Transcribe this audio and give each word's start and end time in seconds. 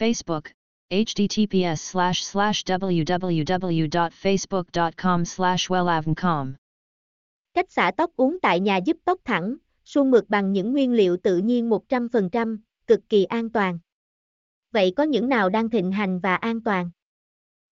Facebook, 0.00 0.44
https 0.90 1.76
slash 1.76 2.22
slash 2.22 2.64
www.facebook.com 2.64 5.24
slash 5.24 5.70
wellavncom. 5.70 6.52
Cách 7.54 7.70
xả 7.70 7.90
tóc 7.96 8.10
uống 8.16 8.40
tại 8.40 8.60
nhà 8.60 8.76
giúp 8.76 8.96
tóc 9.04 9.20
thẳng, 9.24 9.56
suôn 9.84 10.10
mượt 10.10 10.28
bằng 10.28 10.52
những 10.52 10.72
nguyên 10.72 10.92
liệu 10.92 11.16
tự 11.16 11.38
nhiên 11.38 11.70
100%, 11.70 12.58
cực 12.86 13.00
kỳ 13.08 13.24
an 13.24 13.50
toàn. 13.50 13.78
Vậy 14.72 14.92
có 14.96 15.02
những 15.02 15.28
nào 15.28 15.48
đang 15.48 15.70
thịnh 15.70 15.92
hành 15.92 16.18
và 16.18 16.34
an 16.34 16.60
toàn? 16.60 16.90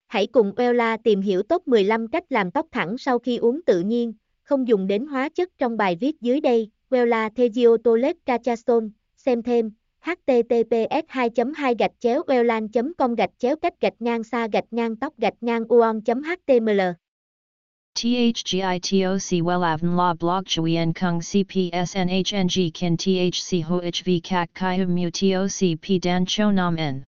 Hãy 0.07 0.27
cùng 0.27 0.53
Wella 0.57 0.99
tìm 1.05 1.21
hiểu 1.21 1.43
top 1.43 1.69
15 1.69 2.09
cách 2.09 2.25
làm 2.29 2.51
tóc 2.51 2.67
thẳng 2.73 2.99
sau 2.99 3.19
khi 3.19 3.37
uống 3.37 3.63
tự 3.63 3.81
nhiên, 3.81 4.13
không 4.43 4.69
dùng 4.69 4.87
đến 4.87 5.07
hóa 5.07 5.29
chất 5.29 5.49
trong 5.59 5.77
bài 5.77 5.97
viết 6.01 6.21
dưới 6.21 6.41
đây. 6.41 6.71
Wella 6.91 7.31
Thegio 7.31 7.77
Tolet 7.85 8.17
Cachastone, 8.27 8.89
xem 9.17 9.43
thêm 9.43 9.71
https 10.09 11.03
2 11.09 11.31
2 11.55 11.75
gạch 11.75 11.93
chéo 12.01 12.23
welan 12.27 12.69
com 12.99 13.15
gạch 13.15 13.31
chéo 13.39 13.57
cách 13.57 13.81
gạch 13.81 13.95
ngang 13.99 14.25
xa 14.25 14.47
gạch 14.47 14.65
ngang 14.71 14.97
tóc 14.97 15.13
gạch 15.19 15.35
ngang 15.41 15.65
uon 15.69 16.01
html 16.01 16.81
THGITOC 17.95 19.43
WELAVN 19.43 19.97
La 19.97 20.15
Blog 20.15 20.47
Chuyen 20.47 20.93
Kung 20.95 21.21
CPSNHNG 21.21 22.71
Kin 22.75 22.97
THC 22.97 23.65
HOHV 23.65 24.21
Kak 24.23 24.55
Kai 24.55 24.87
Mu 24.87 25.11
TOC 25.11 25.81
P 25.83 25.99
Dan 25.99 26.25
Cho 26.25 26.51
Nam 26.51 26.79
N. 26.79 27.05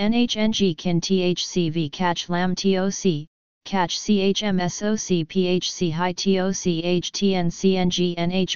NHNG 0.00 0.76
Kin 0.76 1.00
THCV 1.00 1.92
Catch 1.92 2.30
Lam 2.30 2.54
TOC 2.54 3.28
catch 3.68 3.98
CHMSOC 3.98 5.26
PHC 5.26 5.92
High 5.92 6.14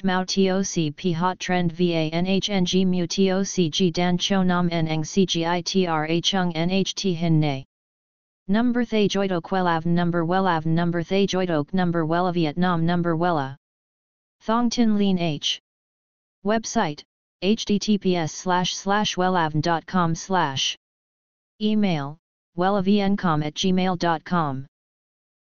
Mao 0.03 0.23
TOC 0.23 0.95
P 0.95 1.11
Hot 1.11 1.39
Trend 1.39 1.71
VA 1.71 2.09
NHNG 2.11 2.87
Mu 2.87 3.05
TOC 3.05 3.69
G 3.69 3.91
Dan 3.91 4.17
Cho 4.17 4.41
Nam 4.41 4.69
Neng 4.69 5.03
CGITRA 5.03 6.23
Chung 6.23 6.51
NHT 6.53 7.15
Hin 7.15 7.39
Nay. 7.39 7.63
Number 8.47 8.83
Thay 8.83 9.07
Joidok 9.07 9.51
Wellav 9.51 9.85
Number 9.85 10.25
Wellav 10.25 10.65
Number 10.65 11.03
Thay 11.03 11.27
Joidok 11.27 11.71
Number 11.75 12.07
Wella 12.07 12.33
Vietnam 12.33 12.83
Number 12.83 13.15
Wella 13.15 13.55
Thong 14.41 14.67
Tin 14.71 14.97
Lean 14.97 15.19
H. 15.19 15.61
Website 16.43 17.03
https 17.43 18.31
slash 18.31 18.75
slash 18.75 19.15
wellavn.com 19.15 20.15
slash. 20.15 20.75
Email 21.61 22.17
wellavncom 22.57 23.45
at 23.45 23.53
gmail.com 23.53 24.65